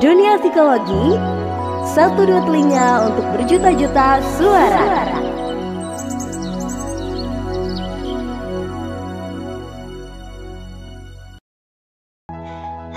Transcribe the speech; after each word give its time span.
Dunia 0.00 0.40
Psikologi 0.40 1.20
Satu 1.84 2.24
dua 2.24 2.40
telinga 2.48 3.12
untuk 3.12 3.28
berjuta-juta 3.36 4.24
suara. 4.40 5.04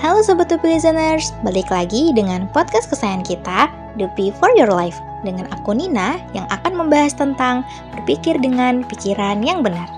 Halo 0.00 0.24
Sobat 0.24 0.48
Dupi 0.48 0.72
Listeners, 0.72 1.36
balik 1.44 1.68
lagi 1.68 2.16
dengan 2.16 2.48
podcast 2.56 2.88
kesayangan 2.88 3.28
kita, 3.28 3.68
Dupi 4.00 4.32
for 4.40 4.48
Your 4.56 4.72
Life 4.72 4.96
Dengan 5.20 5.52
aku 5.52 5.76
Nina 5.76 6.16
yang 6.32 6.48
akan 6.48 6.80
membahas 6.80 7.12
tentang 7.12 7.60
berpikir 7.92 8.40
dengan 8.40 8.88
pikiran 8.88 9.44
yang 9.44 9.60
benar. 9.60 9.92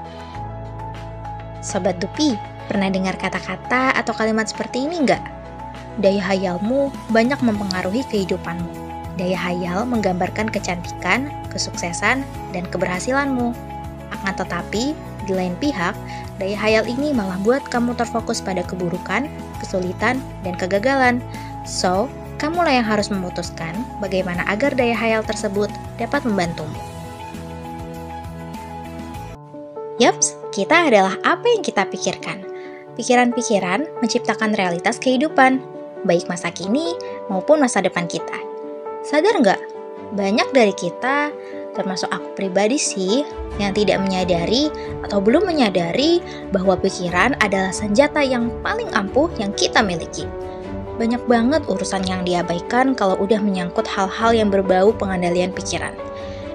Sobat 1.62 2.02
Dupi, 2.02 2.55
pernah 2.66 2.90
dengar 2.90 3.18
kata-kata 3.18 3.94
atau 3.96 4.12
kalimat 4.14 4.46
seperti 4.50 4.86
ini 4.86 5.02
nggak? 5.06 5.22
Daya 5.98 6.20
hayalmu 6.20 6.92
banyak 7.10 7.40
mempengaruhi 7.40 8.04
kehidupanmu. 8.12 8.68
Daya 9.16 9.38
hayal 9.38 9.88
menggambarkan 9.88 10.52
kecantikan, 10.52 11.32
kesuksesan, 11.48 12.20
dan 12.52 12.64
keberhasilanmu. 12.68 13.56
Akan 14.12 14.34
tetapi, 14.36 14.92
di 15.24 15.32
lain 15.34 15.56
pihak, 15.58 15.96
daya 16.38 16.54
hayal 16.54 16.84
ini 16.86 17.10
malah 17.16 17.40
buat 17.42 17.64
kamu 17.66 17.96
terfokus 17.98 18.44
pada 18.44 18.62
keburukan, 18.62 19.26
kesulitan, 19.58 20.22
dan 20.46 20.54
kegagalan. 20.54 21.18
So, 21.66 22.06
kamulah 22.38 22.76
yang 22.76 22.86
harus 22.86 23.10
memutuskan 23.10 23.74
bagaimana 23.98 24.46
agar 24.46 24.76
daya 24.76 24.94
hayal 24.94 25.24
tersebut 25.26 25.72
dapat 25.98 26.22
membantumu. 26.22 26.78
Yaps, 29.96 30.36
kita 30.52 30.92
adalah 30.92 31.16
apa 31.24 31.46
yang 31.50 31.64
kita 31.64 31.88
pikirkan. 31.88 32.45
Pikiran-pikiran 32.96 34.00
menciptakan 34.00 34.56
realitas 34.56 34.96
kehidupan 34.96 35.60
baik 36.08 36.24
masa 36.32 36.48
kini 36.48 36.96
maupun 37.28 37.60
masa 37.60 37.84
depan 37.84 38.08
kita. 38.08 38.40
Sadar 39.04 39.36
nggak? 39.36 39.60
Banyak 40.16 40.48
dari 40.56 40.72
kita, 40.72 41.28
termasuk 41.76 42.08
aku 42.08 42.32
pribadi 42.32 42.80
sih, 42.80 43.20
yang 43.60 43.76
tidak 43.76 44.00
menyadari 44.00 44.72
atau 45.04 45.20
belum 45.20 45.44
menyadari 45.44 46.24
bahwa 46.56 46.72
pikiran 46.80 47.36
adalah 47.44 47.74
senjata 47.74 48.24
yang 48.24 48.48
paling 48.64 48.88
ampuh 48.96 49.28
yang 49.36 49.52
kita 49.52 49.84
miliki. 49.84 50.24
Banyak 50.96 51.28
banget 51.28 51.68
urusan 51.68 52.00
yang 52.08 52.24
diabaikan 52.24 52.96
kalau 52.96 53.20
udah 53.20 53.36
menyangkut 53.36 53.84
hal-hal 53.84 54.32
yang 54.32 54.48
berbau 54.48 54.96
pengendalian 54.96 55.52
pikiran. 55.52 55.92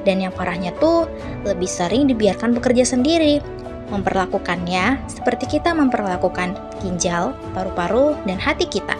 Dan 0.01 0.17
yang 0.25 0.33
parahnya 0.33 0.73
tuh, 0.81 1.05
lebih 1.45 1.69
sering 1.69 2.09
dibiarkan 2.09 2.57
bekerja 2.57 2.81
sendiri, 2.81 3.37
memperlakukannya 3.91 5.03
seperti 5.11 5.59
kita 5.59 5.75
memperlakukan 5.75 6.55
ginjal, 6.79 7.35
paru-paru, 7.51 8.15
dan 8.23 8.39
hati 8.39 8.65
kita. 8.65 8.95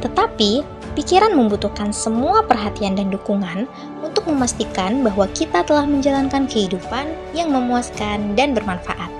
Tetapi, 0.00 0.62
pikiran 0.94 1.34
membutuhkan 1.34 1.90
semua 1.90 2.46
perhatian 2.46 2.94
dan 2.94 3.10
dukungan 3.10 3.66
untuk 4.00 4.30
memastikan 4.30 5.02
bahwa 5.02 5.26
kita 5.34 5.66
telah 5.66 5.84
menjalankan 5.84 6.46
kehidupan 6.46 7.10
yang 7.34 7.50
memuaskan 7.50 8.38
dan 8.38 8.54
bermanfaat. 8.54 9.10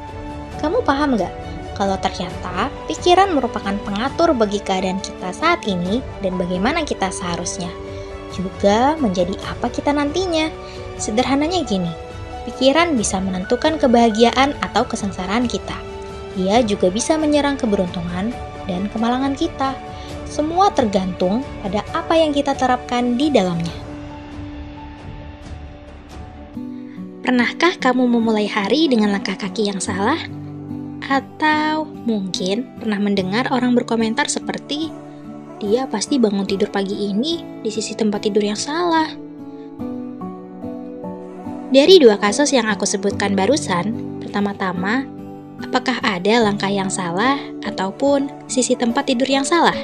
Kamu 0.63 0.81
paham 0.87 1.19
gak? 1.21 1.35
Kalau 1.77 2.01
ternyata 2.01 2.73
pikiran 2.89 3.37
merupakan 3.37 3.77
pengatur 3.85 4.33
bagi 4.33 4.65
keadaan 4.65 4.97
kita 5.05 5.29
saat 5.37 5.61
ini 5.69 6.01
dan 6.25 6.41
bagaimana 6.41 6.89
kita 6.89 7.13
seharusnya. 7.13 7.69
Juga 8.33 8.97
menjadi 8.97 9.37
apa 9.45 9.69
kita 9.69 9.93
nantinya. 9.93 10.49
Sederhananya 10.97 11.61
gini, 11.69 11.93
pikiran 12.47 12.95
bisa 12.95 13.19
menentukan 13.19 13.77
kebahagiaan 13.77 14.55
atau 14.63 14.87
kesengsaraan 14.87 15.51
kita. 15.51 15.75
Ia 16.39 16.63
juga 16.63 16.93
bisa 16.93 17.19
menyerang 17.19 17.59
keberuntungan 17.59 18.31
dan 18.71 18.83
kemalangan 18.93 19.35
kita. 19.35 19.75
Semua 20.29 20.71
tergantung 20.71 21.43
pada 21.65 21.83
apa 21.97 22.15
yang 22.15 22.31
kita 22.31 22.53
terapkan 22.55 23.17
di 23.19 23.33
dalamnya. 23.33 23.73
Pernahkah 27.27 27.75
kamu 27.83 28.07
memulai 28.07 28.47
hari 28.47 28.87
dengan 28.87 29.11
langkah 29.11 29.35
kaki 29.35 29.67
yang 29.67 29.83
salah? 29.83 30.21
Atau 31.11 31.83
mungkin 32.07 32.71
pernah 32.79 33.03
mendengar 33.03 33.51
orang 33.51 33.75
berkomentar 33.75 34.31
seperti, 34.31 34.95
"Dia 35.59 35.91
pasti 35.91 36.23
bangun 36.23 36.47
tidur 36.47 36.71
pagi 36.71 37.11
ini 37.11 37.63
di 37.67 37.71
sisi 37.73 37.99
tempat 37.99 38.31
tidur 38.31 38.47
yang 38.47 38.59
salah." 38.59 39.26
Dari 41.67 41.99
dua 41.99 42.15
kasus 42.15 42.55
yang 42.55 42.71
aku 42.71 42.87
sebutkan 42.87 43.35
barusan, 43.35 43.91
pertama-tama, 44.23 45.03
apakah 45.67 45.99
ada 45.99 46.39
langkah 46.39 46.71
yang 46.71 46.87
salah 46.87 47.43
ataupun 47.67 48.31
sisi 48.47 48.79
tempat 48.79 49.11
tidur 49.11 49.27
yang 49.27 49.43
salah? 49.43 49.75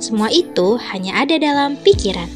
Semua 0.00 0.32
itu 0.32 0.80
hanya 0.92 1.20
ada 1.20 1.36
dalam 1.36 1.76
pikiran. 1.84 2.28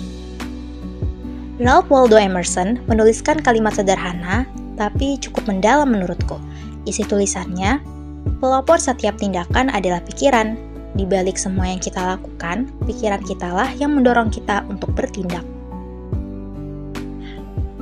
Ralph 1.65 1.89
Waldo 1.89 2.21
Emerson 2.21 2.85
menuliskan 2.85 3.41
kalimat 3.41 3.73
sederhana, 3.73 4.45
tapi 4.77 5.17
cukup 5.17 5.49
mendalam 5.49 5.89
menurutku. 5.89 6.37
Isi 6.85 7.09
tulisannya, 7.09 7.81
pelopor 8.37 8.77
setiap 8.77 9.17
tindakan 9.17 9.73
adalah 9.73 10.05
pikiran. 10.05 10.61
Di 10.93 11.09
balik 11.09 11.41
semua 11.41 11.73
yang 11.73 11.81
kita 11.81 12.05
lakukan, 12.05 12.69
pikiran 12.85 13.25
kitalah 13.25 13.73
yang 13.81 13.97
mendorong 13.97 14.29
kita 14.29 14.61
untuk 14.69 14.93
bertindak. 14.93 15.45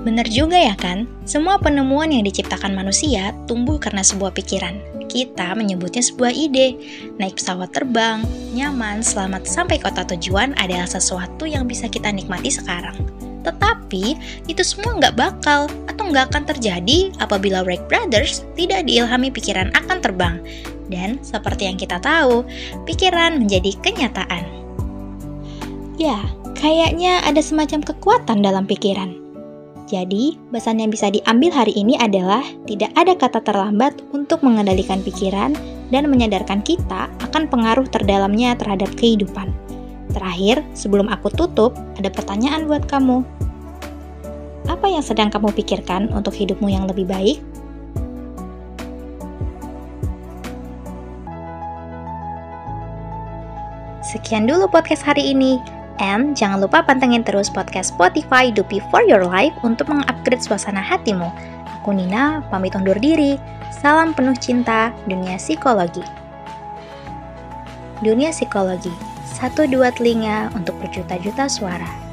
Benar 0.07 0.31
juga 0.31 0.55
ya 0.55 0.79
kan? 0.79 1.11
Semua 1.27 1.59
penemuan 1.59 2.15
yang 2.15 2.23
diciptakan 2.23 2.71
manusia 2.71 3.35
tumbuh 3.51 3.83
karena 3.83 4.07
sebuah 4.07 4.31
pikiran. 4.31 4.79
Kita 5.11 5.59
menyebutnya 5.59 6.05
sebuah 6.05 6.31
ide. 6.31 6.79
Naik 7.19 7.41
pesawat 7.41 7.75
terbang, 7.75 8.23
nyaman, 8.55 9.03
selamat 9.03 9.49
sampai 9.49 9.83
kota 9.83 10.07
tujuan 10.15 10.55
adalah 10.61 10.87
sesuatu 10.87 11.49
yang 11.49 11.67
bisa 11.67 11.91
kita 11.91 12.15
nikmati 12.15 12.53
sekarang. 12.53 12.95
Tetapi, 13.43 14.15
itu 14.47 14.63
semua 14.63 15.01
nggak 15.01 15.17
bakal 15.17 15.67
atau 15.89 16.03
nggak 16.13 16.31
akan 16.31 16.45
terjadi 16.47 17.11
apabila 17.19 17.65
Wright 17.65 17.83
Brothers 17.89 18.45
tidak 18.55 18.87
diilhami 18.87 19.33
pikiran 19.33 19.73
akan 19.75 19.99
terbang. 19.99 20.37
Dan 20.89 21.19
seperti 21.25 21.67
yang 21.67 21.81
kita 21.81 21.99
tahu, 21.99 22.45
pikiran 22.87 23.41
menjadi 23.41 23.75
kenyataan. 23.83 24.45
Ya, 25.99 26.23
kayaknya 26.55 27.25
ada 27.27 27.43
semacam 27.43 27.83
kekuatan 27.83 28.45
dalam 28.45 28.65
pikiran. 28.65 29.28
Jadi, 29.89 30.37
pesan 30.53 30.85
yang 30.85 30.93
bisa 30.93 31.09
diambil 31.09 31.49
hari 31.49 31.73
ini 31.73 31.97
adalah 31.97 32.45
tidak 32.69 32.93
ada 32.93 33.17
kata 33.17 33.41
terlambat 33.41 33.97
untuk 34.13 34.45
mengendalikan 34.45 35.01
pikiran 35.01 35.57
dan 35.89 36.05
menyadarkan 36.13 36.61
kita 36.61 37.09
akan 37.25 37.49
pengaruh 37.49 37.89
terdalamnya 37.89 38.53
terhadap 38.61 38.93
kehidupan. 39.01 39.49
Terakhir, 40.13 40.61
sebelum 40.77 41.09
aku 41.09 41.33
tutup, 41.33 41.73
ada 41.97 42.13
pertanyaan 42.13 42.69
buat 42.69 42.85
kamu. 42.85 43.25
Apa 44.69 44.93
yang 44.93 45.01
sedang 45.01 45.33
kamu 45.33 45.57
pikirkan 45.57 46.13
untuk 46.13 46.37
hidupmu 46.37 46.69
yang 46.69 46.85
lebih 46.85 47.09
baik? 47.09 47.41
Sekian 54.05 54.45
dulu 54.45 54.69
podcast 54.69 55.01
hari 55.09 55.33
ini. 55.33 55.78
And 55.99 56.39
jangan 56.39 56.63
lupa 56.63 56.87
pantengin 56.87 57.27
terus 57.27 57.51
podcast 57.51 57.95
Spotify 57.95 58.55
Dupi 58.55 58.79
For 58.91 59.03
Your 59.03 59.27
Life 59.27 59.55
untuk 59.67 59.91
mengupgrade 59.91 60.39
suasana 60.39 60.79
hatimu. 60.79 61.31
Aku 61.83 61.91
Nina, 61.91 62.43
pamit 62.51 62.79
undur 62.79 62.99
diri. 62.99 63.35
Salam 63.75 64.15
penuh 64.15 64.39
cinta, 64.39 64.95
dunia 65.11 65.37
psikologi. 65.37 66.07
Dunia 67.99 68.31
psikologi, 68.31 68.95
satu 69.27 69.67
dua 69.67 69.91
telinga 69.91 70.55
untuk 70.55 70.79
berjuta-juta 70.79 71.51
suara. 71.51 72.08